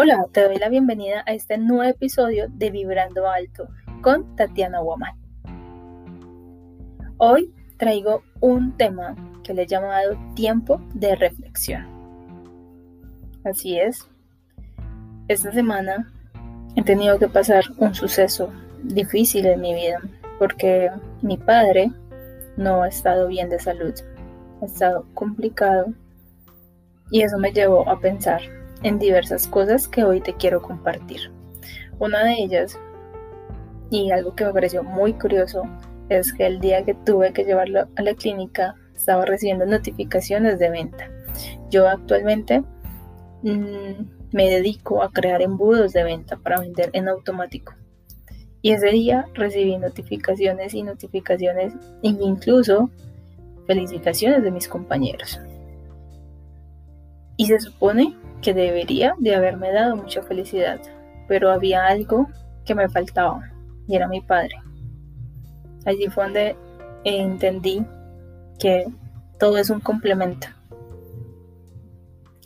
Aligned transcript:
Hola, 0.00 0.28
te 0.30 0.44
doy 0.44 0.58
la 0.58 0.68
bienvenida 0.68 1.24
a 1.26 1.32
este 1.32 1.58
nuevo 1.58 1.82
episodio 1.82 2.46
de 2.50 2.70
Vibrando 2.70 3.28
Alto 3.28 3.66
con 4.00 4.36
Tatiana 4.36 4.78
Guamán. 4.78 5.16
Hoy 7.16 7.52
traigo 7.78 8.22
un 8.38 8.76
tema 8.76 9.16
que 9.42 9.54
le 9.54 9.62
he 9.62 9.66
llamado 9.66 10.16
tiempo 10.36 10.80
de 10.94 11.16
reflexión. 11.16 11.84
Así 13.42 13.76
es, 13.76 14.08
esta 15.26 15.50
semana 15.50 16.12
he 16.76 16.84
tenido 16.84 17.18
que 17.18 17.26
pasar 17.26 17.64
un 17.78 17.92
suceso 17.92 18.52
difícil 18.84 19.46
en 19.46 19.60
mi 19.60 19.74
vida 19.74 20.00
porque 20.38 20.92
mi 21.22 21.38
padre 21.38 21.90
no 22.56 22.84
ha 22.84 22.88
estado 22.88 23.26
bien 23.26 23.48
de 23.48 23.58
salud, 23.58 23.94
ha 24.62 24.64
estado 24.64 25.04
complicado 25.14 25.92
y 27.10 27.22
eso 27.22 27.36
me 27.36 27.50
llevó 27.50 27.88
a 27.90 27.98
pensar 27.98 28.57
en 28.82 28.98
diversas 28.98 29.46
cosas 29.46 29.88
que 29.88 30.04
hoy 30.04 30.20
te 30.20 30.34
quiero 30.34 30.62
compartir. 30.62 31.32
Una 31.98 32.24
de 32.24 32.34
ellas, 32.34 32.78
y 33.90 34.10
algo 34.10 34.34
que 34.34 34.44
me 34.44 34.52
pareció 34.52 34.82
muy 34.82 35.14
curioso, 35.14 35.62
es 36.08 36.32
que 36.32 36.46
el 36.46 36.60
día 36.60 36.84
que 36.84 36.94
tuve 36.94 37.32
que 37.32 37.44
llevarlo 37.44 37.88
a 37.96 38.02
la 38.02 38.14
clínica 38.14 38.74
estaba 38.94 39.24
recibiendo 39.24 39.66
notificaciones 39.66 40.58
de 40.58 40.70
venta. 40.70 41.10
Yo 41.70 41.88
actualmente 41.88 42.62
mm, 43.42 44.32
me 44.32 44.50
dedico 44.50 45.02
a 45.02 45.10
crear 45.10 45.42
embudos 45.42 45.92
de 45.92 46.04
venta 46.04 46.36
para 46.36 46.60
vender 46.60 46.90
en 46.92 47.08
automático. 47.08 47.74
Y 48.60 48.72
ese 48.72 48.88
día 48.88 49.26
recibí 49.34 49.76
notificaciones 49.76 50.74
y 50.74 50.82
notificaciones 50.82 51.74
e 52.02 52.08
incluso 52.08 52.90
felicitaciones 53.66 54.42
de 54.42 54.50
mis 54.50 54.66
compañeros. 54.66 55.40
Y 57.36 57.46
se 57.46 57.60
supone 57.60 58.16
que 58.42 58.54
debería 58.54 59.14
de 59.18 59.34
haberme 59.34 59.72
dado 59.72 59.96
mucha 59.96 60.22
felicidad, 60.22 60.80
pero 61.26 61.50
había 61.50 61.86
algo 61.86 62.28
que 62.64 62.74
me 62.74 62.88
faltaba 62.88 63.50
y 63.86 63.96
era 63.96 64.08
mi 64.08 64.20
padre. 64.20 64.54
Allí 65.86 66.08
fue 66.08 66.24
donde 66.24 66.56
entendí 67.04 67.84
que 68.58 68.86
todo 69.38 69.58
es 69.58 69.70
un 69.70 69.80
complemento, 69.80 70.48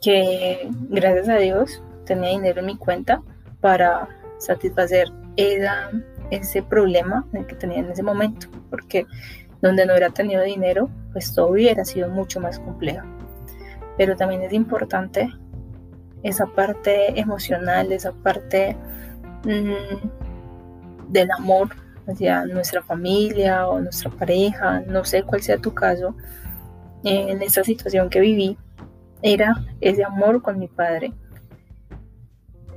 que 0.00 0.68
gracias 0.90 1.28
a 1.28 1.36
Dios 1.36 1.82
tenía 2.06 2.30
dinero 2.30 2.60
en 2.60 2.66
mi 2.66 2.76
cuenta 2.76 3.22
para 3.60 4.08
satisfacer 4.38 5.08
ese 5.36 6.62
problema 6.62 7.26
que 7.46 7.54
tenía 7.54 7.78
en 7.78 7.90
ese 7.90 8.02
momento, 8.02 8.48
porque 8.70 9.06
donde 9.60 9.84
no 9.84 9.92
hubiera 9.92 10.10
tenido 10.10 10.42
dinero, 10.42 10.88
pues 11.12 11.34
todo 11.34 11.48
hubiera 11.48 11.84
sido 11.84 12.08
mucho 12.08 12.40
más 12.40 12.58
complejo. 12.58 13.06
Pero 13.96 14.16
también 14.16 14.42
es 14.42 14.52
importante 14.52 15.28
esa 16.22 16.46
parte 16.46 17.18
emocional, 17.18 17.92
esa 17.92 18.12
parte 18.12 18.76
mm, 19.44 21.12
del 21.12 21.30
amor 21.30 21.70
hacia 22.06 22.44
nuestra 22.46 22.82
familia 22.82 23.68
o 23.68 23.80
nuestra 23.80 24.10
pareja, 24.10 24.80
no 24.80 25.04
sé 25.04 25.22
cuál 25.22 25.42
sea 25.42 25.58
tu 25.58 25.74
caso, 25.74 26.14
en 27.04 27.42
esa 27.42 27.62
situación 27.62 28.10
que 28.10 28.20
viví, 28.20 28.56
era 29.22 29.64
ese 29.80 30.04
amor 30.04 30.42
con 30.42 30.58
mi 30.58 30.68
padre. 30.68 31.12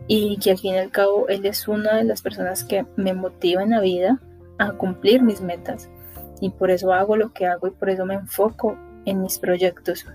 Y 0.08 0.38
que 0.38 0.52
al 0.52 0.58
fin 0.58 0.73
y 0.73 0.78
al 0.78 0.92
cabo 0.92 1.28
él 1.30 1.45
es 1.45 1.67
una 1.67 1.95
de 1.95 2.03
las 2.03 2.22
personas 2.22 2.64
que 2.64 2.86
me 2.98 3.14
motiva 3.14 3.64
en 3.64 3.70
la 3.70 3.80
vida 3.80 4.20
a 4.58 4.72
cumplir 4.73 5.23
mis 5.23 5.42
metas. 5.42 5.89
Y 6.42 6.50
por 6.50 6.72
eso 6.72 6.92
hago 6.94 7.16
lo 7.16 7.31
que 7.33 7.45
hago 7.45 7.67
y 7.67 7.72
por 7.72 7.89
eso 7.89 8.05
me 8.05 8.16
enfoco 8.16 8.78
en 9.05 9.22
mis 9.22 9.39
proyectos. 9.39 10.05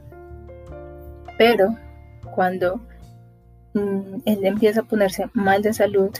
Pero 1.39 1.77
cuando 2.35 2.81
Mm, 3.77 4.23
él 4.25 4.39
empieza 4.47 4.81
a 4.81 4.85
ponerse 4.85 5.29
mal 5.35 5.61
de 5.61 5.75
salud 5.75 6.11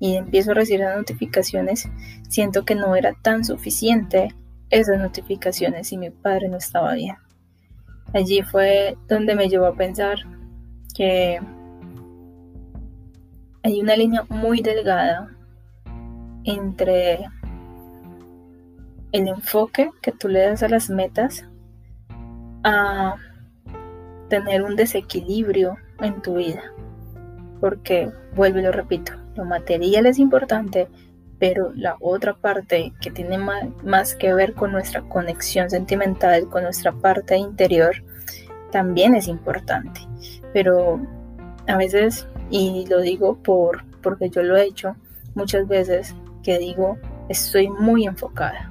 y 0.00 0.16
empiezo 0.16 0.50
a 0.50 0.54
recibir 0.54 0.84
notificaciones, 0.84 1.88
siento 2.28 2.64
que 2.64 2.74
no 2.74 2.96
era 2.96 3.14
tan 3.22 3.44
suficiente 3.44 4.34
esas 4.68 4.98
notificaciones 4.98 5.92
y 5.92 5.96
mi 5.96 6.10
padre 6.10 6.48
no 6.48 6.56
estaba 6.56 6.94
bien. 6.94 7.14
Allí 8.12 8.42
fue 8.42 8.96
donde 9.06 9.36
me 9.36 9.48
llevó 9.48 9.66
a 9.66 9.76
pensar 9.76 10.18
que 10.92 11.38
hay 13.62 13.80
una 13.80 13.94
línea 13.94 14.24
muy 14.28 14.60
delgada 14.60 15.30
entre 16.42 17.26
el 19.12 19.28
enfoque 19.28 19.92
que 20.02 20.10
tú 20.10 20.26
le 20.26 20.40
das 20.40 20.64
a 20.64 20.68
las 20.68 20.90
metas 20.90 21.44
a 22.64 23.14
tener 24.28 24.64
un 24.64 24.74
desequilibrio 24.74 25.76
en 26.00 26.20
tu 26.20 26.38
vida 26.38 26.74
porque, 27.60 28.10
vuelvo 28.34 28.58
y 28.58 28.62
lo 28.62 28.72
repito, 28.72 29.12
lo 29.36 29.44
material 29.44 30.06
es 30.06 30.18
importante, 30.18 30.88
pero 31.38 31.72
la 31.74 31.96
otra 32.00 32.34
parte 32.34 32.92
que 33.00 33.10
tiene 33.10 33.38
más, 33.38 34.14
que 34.14 34.32
ver 34.32 34.54
con 34.54 34.72
nuestra 34.72 35.02
conexión 35.02 35.68
sentimental, 35.68 36.48
con 36.48 36.62
nuestra 36.62 36.92
parte 36.92 37.36
interior, 37.36 37.96
también 38.70 39.14
es 39.14 39.28
importante. 39.28 40.00
Pero 40.52 41.00
a 41.66 41.76
veces, 41.76 42.28
y 42.50 42.86
lo 42.88 43.00
digo 43.00 43.36
por, 43.42 43.84
porque 44.02 44.30
yo 44.30 44.42
lo 44.42 44.56
he 44.56 44.64
hecho 44.64 44.96
muchas 45.34 45.66
veces, 45.66 46.14
que 46.42 46.58
digo, 46.58 46.98
estoy 47.28 47.68
muy 47.68 48.06
enfocada. 48.06 48.70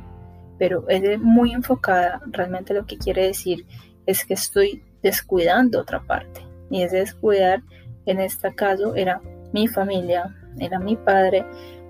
Pero 0.57 0.87
es 0.87 1.19
muy 1.19 1.51
enfocada, 1.51 2.21
realmente 2.27 2.73
lo 2.73 2.85
que 2.85 2.97
quiere 2.97 3.27
decir 3.27 3.65
es 4.05 4.25
que 4.25 4.35
estoy 4.35 4.83
descuidando 5.01 5.81
otra 5.81 6.01
parte. 6.01 6.41
Y 6.69 6.81
es 6.81 6.91
descuidar 6.91 7.61
en 8.05 8.19
este 8.19 8.53
caso 8.53 8.95
era 8.95 9.21
mi 9.51 9.67
familia, 9.67 10.35
era 10.59 10.79
mi 10.79 10.95
padre. 10.95 11.45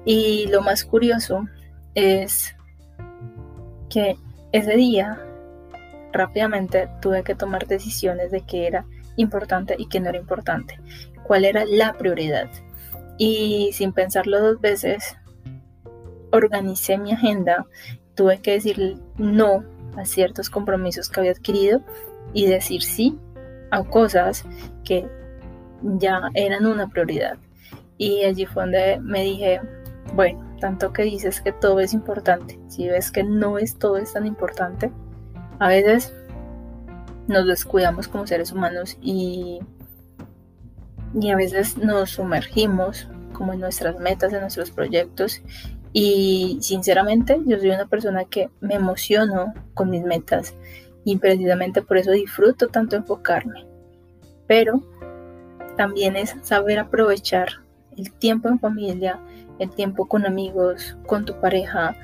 Y 0.05 0.47
lo 0.47 0.61
más 0.61 0.83
curioso 0.83 1.45
es 1.95 2.55
que 3.89 4.17
ese 4.51 4.75
día 4.75 5.19
rápidamente 6.11 6.89
tuve 7.01 7.23
que 7.23 7.35
tomar 7.35 7.67
decisiones 7.67 8.31
de 8.31 8.41
qué 8.41 8.67
era 8.67 8.85
importante 9.15 9.75
y 9.77 9.87
qué 9.87 9.99
no 9.99 10.09
era 10.09 10.17
importante, 10.17 10.79
cuál 11.23 11.45
era 11.45 11.65
la 11.65 11.93
prioridad. 11.93 12.49
Y 13.17 13.71
sin 13.73 13.93
pensarlo 13.93 14.41
dos 14.41 14.61
veces, 14.61 15.15
organicé 16.31 16.97
mi 16.97 17.11
agenda, 17.11 17.65
tuve 18.15 18.41
que 18.41 18.51
decir 18.51 18.97
no 19.17 19.63
a 19.95 20.05
ciertos 20.05 20.49
compromisos 20.49 21.09
que 21.09 21.19
había 21.19 21.31
adquirido 21.31 21.81
y 22.33 22.47
decir 22.47 22.81
sí 22.81 23.19
a 23.71 23.83
cosas 23.83 24.45
que 24.83 25.07
ya 25.83 26.29
eran 26.33 26.65
una 26.65 26.87
prioridad. 26.87 27.37
Y 27.97 28.23
allí 28.23 28.45
fue 28.45 28.63
donde 28.63 28.99
me 29.01 29.23
dije, 29.23 29.61
bueno, 30.15 30.43
tanto 30.59 30.93
que 30.93 31.03
dices 31.03 31.41
que 31.41 31.51
todo 31.51 31.79
es 31.79 31.93
importante, 31.93 32.59
si 32.67 32.87
ves 32.87 33.11
que 33.11 33.23
no 33.23 33.57
es 33.57 33.77
todo 33.77 33.97
es 33.97 34.13
tan 34.13 34.25
importante, 34.25 34.91
a 35.59 35.67
veces 35.67 36.13
nos 37.27 37.47
descuidamos 37.47 38.07
como 38.07 38.27
seres 38.27 38.51
humanos 38.51 38.97
y, 39.01 39.59
y 41.19 41.29
a 41.29 41.35
veces 41.35 41.77
nos 41.77 42.11
sumergimos 42.11 43.07
como 43.33 43.53
en 43.53 43.59
nuestras 43.59 43.99
metas, 43.99 44.33
en 44.33 44.41
nuestros 44.41 44.71
proyectos. 44.71 45.41
Y 45.91 46.57
sinceramente 46.61 47.39
yo 47.45 47.59
soy 47.59 47.69
una 47.69 47.85
persona 47.85 48.25
que 48.25 48.49
me 48.61 48.75
emociono 48.75 49.53
con 49.73 49.89
mis 49.89 50.03
metas 50.03 50.55
y 51.05 51.17
precisamente 51.17 51.81
por 51.81 51.97
eso 51.97 52.11
disfruto 52.11 52.67
tanto 52.69 52.95
enfocarme. 52.95 53.65
Pero 54.47 54.81
también 55.75 56.15
es 56.15 56.35
saber 56.41 56.79
aprovechar 56.79 57.49
el 57.97 58.11
tiempo 58.11 58.49
en 58.49 58.59
familia, 58.59 59.19
el 59.59 59.69
tiempo 59.69 60.07
con 60.07 60.25
amigos, 60.25 60.97
con 61.05 61.25
tu 61.25 61.39
pareja, 61.39 61.95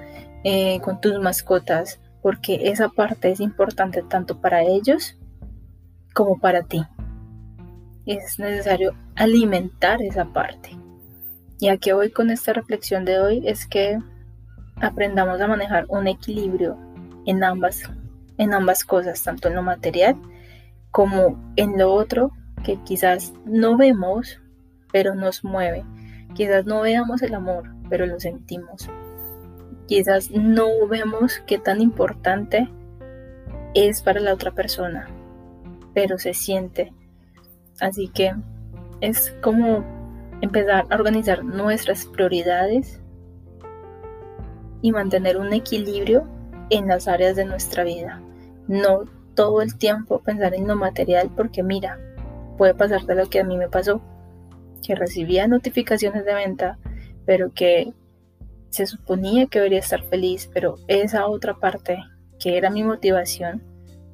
eh, 0.43 0.79
con 0.81 1.01
tus 1.01 1.19
mascotas, 1.19 1.99
porque 2.21 2.69
esa 2.69 2.89
parte 2.89 3.31
es 3.31 3.39
importante 3.39 4.03
tanto 4.03 4.39
para 4.39 4.61
ellos 4.61 5.17
como 6.13 6.39
para 6.39 6.63
ti. 6.63 6.83
Es 8.05 8.39
necesario 8.39 8.95
alimentar 9.15 10.01
esa 10.01 10.25
parte. 10.25 10.71
Y 11.59 11.69
a 11.69 11.77
qué 11.77 11.93
voy 11.93 12.11
con 12.11 12.29
esta 12.31 12.53
reflexión 12.53 13.05
de 13.05 13.19
hoy 13.19 13.47
es 13.47 13.67
que 13.67 13.99
aprendamos 14.77 15.41
a 15.41 15.47
manejar 15.47 15.85
un 15.89 16.07
equilibrio 16.07 16.77
en 17.25 17.43
ambas, 17.43 17.83
en 18.37 18.53
ambas 18.53 18.85
cosas, 18.85 19.21
tanto 19.21 19.49
en 19.49 19.55
lo 19.55 19.63
material 19.63 20.15
como 20.91 21.53
en 21.55 21.77
lo 21.77 21.93
otro 21.93 22.31
que 22.63 22.77
quizás 22.83 23.33
no 23.45 23.77
vemos, 23.77 24.39
pero 24.91 25.15
nos 25.15 25.43
mueve. 25.43 25.83
Quizás 26.35 26.65
no 26.65 26.81
veamos 26.81 27.21
el 27.21 27.33
amor, 27.33 27.69
pero 27.89 28.05
lo 28.05 28.19
sentimos. 28.19 28.89
Quizás 29.87 30.29
no 30.31 30.67
vemos 30.87 31.41
qué 31.47 31.57
tan 31.57 31.81
importante 31.81 32.69
es 33.73 34.01
para 34.01 34.19
la 34.19 34.33
otra 34.33 34.51
persona, 34.51 35.07
pero 35.93 36.17
se 36.17 36.33
siente. 36.33 36.93
Así 37.79 38.07
que 38.09 38.35
es 39.01 39.35
como 39.41 39.83
empezar 40.41 40.85
a 40.89 40.95
organizar 40.95 41.43
nuestras 41.43 42.05
prioridades 42.05 43.01
y 44.81 44.91
mantener 44.91 45.37
un 45.37 45.53
equilibrio 45.53 46.27
en 46.69 46.87
las 46.87 47.07
áreas 47.07 47.35
de 47.35 47.45
nuestra 47.45 47.83
vida. 47.83 48.21
No 48.67 49.05
todo 49.33 49.61
el 49.61 49.77
tiempo 49.77 50.19
pensar 50.19 50.53
en 50.53 50.67
lo 50.67 50.75
material 50.75 51.31
porque 51.35 51.63
mira, 51.63 51.99
puede 52.59 52.75
pasarte 52.75 53.15
lo 53.15 53.29
que 53.29 53.39
a 53.39 53.45
mí 53.45 53.57
me 53.57 53.69
pasó. 53.69 54.01
que 54.85 54.95
recibía 54.95 55.47
notificaciones 55.47 56.25
de 56.25 56.33
venta, 56.33 56.77
pero 57.25 57.53
que 57.53 57.93
se 58.69 58.85
suponía 58.87 59.45
que 59.45 59.59
debería 59.59 59.79
estar 59.79 60.03
feliz, 60.03 60.49
pero 60.53 60.75
esa 60.87 61.27
otra 61.27 61.55
parte, 61.55 61.99
que 62.39 62.57
era 62.57 62.69
mi 62.69 62.83
motivación, 62.83 63.61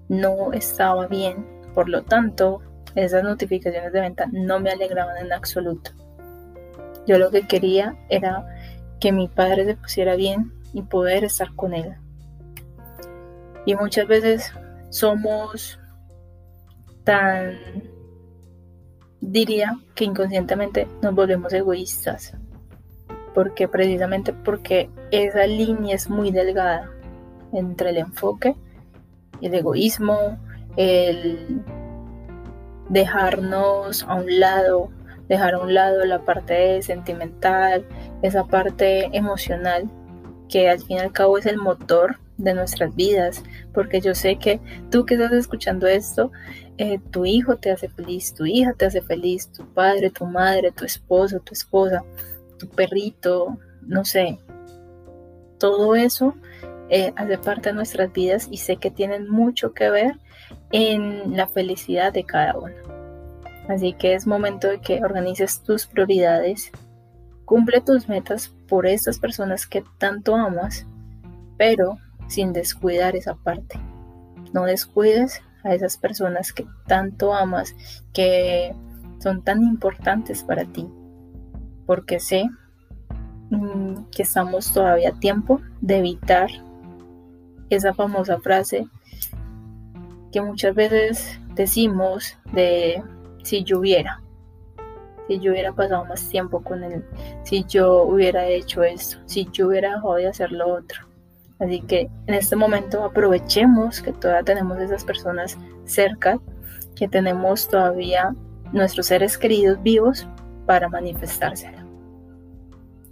no 0.09 0.53
estaba 0.53 1.07
bien. 1.07 1.45
Por 1.74 1.88
lo 1.89 2.03
tanto, 2.03 2.62
esas 2.94 3.24
notificaciones 3.24 3.94
de 3.94 4.01
venta 4.01 4.27
no 4.31 4.59
me 4.59 4.69
alegraban 4.69 5.18
en 5.18 5.33
absoluto. 5.33 5.91
Yo 7.07 7.18
lo 7.18 7.31
que 7.31 7.48
quería 7.48 7.98
era 8.09 8.45
que 9.00 9.12
mi 9.12 9.27
padre 9.27 9.65
se 9.65 9.75
pusiera 9.75 10.15
bien 10.15 10.51
y 10.74 10.81
poder 10.83 11.24
estar 11.24 11.56
con 11.56 11.74
él. 11.74 11.95
Y 13.65 13.75
muchas 13.75 14.07
veces 14.07 14.51
somos 14.89 15.80
tan, 17.03 17.57
diría 19.31 19.77
que 19.95 20.06
inconscientemente 20.06 20.88
nos 21.01 21.13
volvemos 21.13 21.51
egoístas. 21.54 22.33
Porque 23.33 23.68
precisamente 23.68 24.33
porque 24.33 24.89
esa 25.12 25.45
línea 25.45 25.95
es 25.95 26.10
muy 26.10 26.31
delgada 26.31 26.89
entre 27.51 27.89
el 27.89 27.98
enfoque, 27.98 28.56
el 29.42 29.54
egoísmo, 29.54 30.38
el 30.77 31.62
dejarnos 32.89 34.04
a 34.04 34.16
un 34.16 34.39
lado, 34.39 34.89
dejar 35.27 35.56
a 35.56 35.60
un 35.60 35.74
lado 35.74 36.06
la 36.06 36.24
parte 36.24 36.81
sentimental, 36.81 37.86
esa 38.22 38.45
parte 38.45 39.10
emocional, 39.12 39.89
que 40.50 40.69
al 40.69 40.80
fin 40.80 40.98
y 40.98 41.00
al 41.00 41.12
cabo 41.12 41.38
es 41.38 41.45
el 41.45 41.57
motor 41.57 42.19
de 42.37 42.53
nuestras 42.53 42.95
vidas, 42.95 43.43
porque 43.73 44.01
yo 44.01 44.13
sé 44.15 44.37
que 44.37 44.59
tú 44.91 45.05
que 45.05 45.15
estás 45.15 45.31
escuchando 45.31 45.87
esto, 45.87 46.31
eh, 46.77 46.99
tu 47.11 47.25
hijo 47.25 47.55
te 47.57 47.71
hace 47.71 47.89
feliz, 47.89 48.33
tu 48.33 48.45
hija 48.45 48.73
te 48.73 48.85
hace 48.85 49.01
feliz, 49.01 49.49
tu 49.51 49.65
padre, 49.73 50.09
tu 50.09 50.25
madre, 50.25 50.71
tu 50.71 50.85
esposo, 50.85 51.39
tu 51.39 51.53
esposa, 51.53 52.03
tu 52.59 52.67
perrito, 52.67 53.57
no 53.81 54.03
sé, 54.03 54.39
todo 55.57 55.95
eso 55.95 56.35
eh, 56.89 57.13
hace 57.15 57.37
parte 57.37 57.69
de 57.69 57.75
nuestras 57.75 58.11
vidas 58.11 58.47
y 58.51 58.57
sé 58.57 58.77
que 58.77 58.91
tienen 58.91 59.29
mucho 59.29 59.73
que 59.73 59.89
ver 59.89 60.19
en 60.71 61.35
la 61.35 61.47
felicidad 61.47 62.13
de 62.13 62.23
cada 62.23 62.57
uno. 62.57 62.75
Así 63.67 63.93
que 63.93 64.13
es 64.13 64.27
momento 64.27 64.67
de 64.67 64.79
que 64.79 65.03
organices 65.03 65.63
tus 65.63 65.88
prioridades, 65.88 66.71
cumple 67.45 67.81
tus 67.81 68.07
metas 68.07 68.53
por 68.67 68.85
estas 68.85 69.17
personas 69.17 69.65
que 69.65 69.83
tanto 69.97 70.35
amas, 70.35 70.85
pero 71.57 71.97
sin 72.27 72.54
descuidar 72.54 73.16
esa 73.16 73.36
parte. 73.36 73.80
No 74.54 74.66
descuides 74.66 75.42
a 75.63 75.74
esas 75.74 75.98
personas 75.98 76.54
que 76.54 76.66
tanto 76.88 77.33
amas, 77.33 77.75
que 78.13 78.74
son 79.19 79.44
tan 79.44 79.63
importantes 79.63 80.44
para 80.44 80.66
ti, 80.66 80.88
porque 81.86 82.19
sé 82.19 82.50
mm, 83.50 84.06
que 84.12 84.24
estamos 84.24 84.72
todavía 84.72 85.10
a 85.10 85.19
tiempo 85.19 85.62
de 85.81 85.98
evitar 85.98 86.50
esa 87.69 87.94
famosa 87.94 88.39
frase 88.39 88.88
que 90.31 90.42
muchas 90.42 90.75
veces 90.75 91.39
decimos 91.56 92.38
de 92.51 93.01
si 93.44 93.63
yo 93.63 93.80
hubiera, 93.80 94.22
si 95.27 95.39
yo 95.39 95.51
hubiera 95.51 95.72
pasado 95.72 96.06
más 96.06 96.27
tiempo 96.30 96.62
con 96.62 96.83
él, 96.83 97.06
si 97.44 97.63
yo 97.63 98.04
hubiera 98.04 98.45
hecho 98.48 98.83
esto, 98.83 99.18
si 99.25 99.48
yo 99.51 99.68
hubiera 99.68 99.95
dejado 99.95 100.16
de 100.16 100.27
hacer 100.27 100.51
lo 100.51 100.68
otro. 100.68 101.14
Así 101.59 101.81
que 101.81 102.09
en 102.27 102.33
este 102.33 102.55
momento 102.55 103.03
aprovechemos 103.03 104.01
que 104.01 104.11
todavía 104.11 104.43
tenemos 104.43 104.77
esas 104.79 105.03
personas 105.03 105.57
cerca, 105.85 106.39
que 106.95 107.07
tenemos 107.07 107.67
todavía 107.67 108.33
nuestros 108.73 109.07
seres 109.07 109.37
queridos 109.37 109.81
vivos 109.81 110.27
para 110.65 110.89
manifestárselo. 110.89 111.77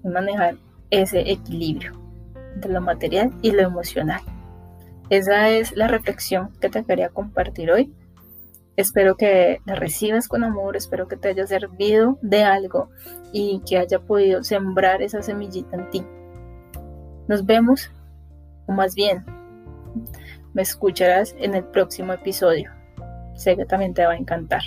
Y 0.03 0.07
manejar 0.09 0.55
ese 0.89 1.31
equilibrio 1.31 1.93
entre 2.55 2.73
lo 2.73 2.81
material 2.81 3.31
y 3.41 3.51
lo 3.51 3.61
emocional. 3.61 4.21
Esa 5.09 5.49
es 5.49 5.75
la 5.75 5.87
reflexión 5.87 6.51
que 6.59 6.69
te 6.69 6.83
quería 6.83 7.09
compartir 7.09 7.71
hoy. 7.71 7.93
Espero 8.75 9.15
que 9.15 9.59
la 9.65 9.75
recibas 9.75 10.27
con 10.27 10.43
amor, 10.43 10.75
espero 10.75 11.07
que 11.07 11.15
te 11.15 11.29
haya 11.29 11.45
servido 11.45 12.17
de 12.21 12.43
algo 12.43 12.89
y 13.31 13.61
que 13.67 13.77
haya 13.77 13.99
podido 13.99 14.43
sembrar 14.43 15.01
esa 15.01 15.21
semillita 15.21 15.75
en 15.75 15.89
ti. 15.91 16.05
Nos 17.27 17.45
vemos, 17.45 17.91
o 18.67 18.71
más 18.71 18.95
bien, 18.95 19.25
me 20.53 20.61
escucharás 20.61 21.35
en 21.39 21.55
el 21.55 21.63
próximo 21.63 22.13
episodio. 22.13 22.71
Sé 23.35 23.55
que 23.55 23.65
también 23.65 23.93
te 23.93 24.05
va 24.05 24.13
a 24.13 24.17
encantar. 24.17 24.61